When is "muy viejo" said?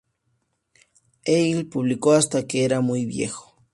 2.81-3.55